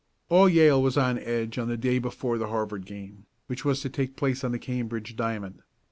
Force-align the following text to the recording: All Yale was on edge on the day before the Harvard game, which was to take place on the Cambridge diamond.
All 0.29 0.49
Yale 0.49 0.81
was 0.81 0.97
on 0.97 1.19
edge 1.19 1.59
on 1.59 1.67
the 1.67 1.77
day 1.77 1.99
before 1.99 2.39
the 2.39 2.47
Harvard 2.47 2.87
game, 2.87 3.27
which 3.45 3.63
was 3.63 3.81
to 3.81 3.89
take 3.91 4.15
place 4.17 4.43
on 4.43 4.51
the 4.51 4.57
Cambridge 4.57 5.15
diamond. 5.15 5.61